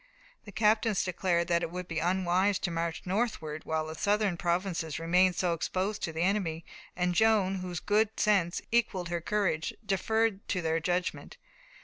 [0.45, 4.97] The captains declared that it would be unwise to march northward while the southern provinces
[4.97, 10.47] remained so exposed to the enemy, and Joan, whose good sense equalled her courage, deferred
[10.47, 11.37] to their judgment.